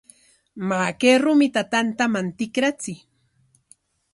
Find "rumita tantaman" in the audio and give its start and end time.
1.23-2.27